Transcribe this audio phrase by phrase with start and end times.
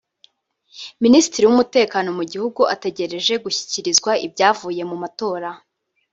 [1.03, 5.49] Minisitiri w’ umutekano mu gihugu ategereje gushyikirizwa ibyavuye mu matora